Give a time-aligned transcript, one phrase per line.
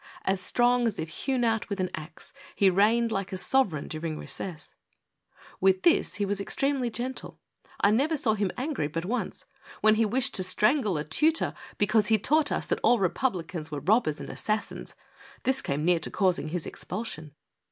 [0.25, 4.17] As strong as if hewn out with an axe, he reigned like a sovereign during
[4.17, 4.73] recess.
[5.59, 7.39] With this, he w^as extremely gentle.
[7.81, 9.45] I never saw him angry but once,
[9.81, 13.81] when he wished to strangle a tutor because he taught us that all republicans were
[13.81, 14.95] robbers and assas sins.
[15.43, 17.35] This came near causing his expulsion.